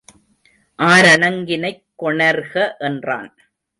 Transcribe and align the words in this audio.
ஆரணங்கினைக் 0.79 1.83
கொணர்க 1.99 2.53
என்றான். 2.79 3.31